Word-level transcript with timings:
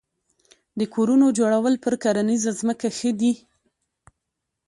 د 0.79 0.81
کورونو 0.93 1.25
جوړول 1.39 1.75
په 1.83 1.89
کرنیزه 2.03 2.51
ځمکه 2.59 2.87
ښه 2.97 3.09
دي؟ 3.19 3.33